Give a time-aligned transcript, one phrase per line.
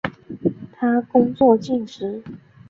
[0.71, 2.23] 他工作尽职。